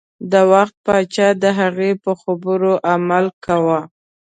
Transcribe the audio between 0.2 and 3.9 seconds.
د وخت پاچا د هغې په خبرو عمل کاوه.